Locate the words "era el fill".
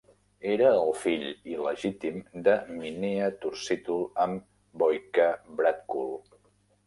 0.51-1.25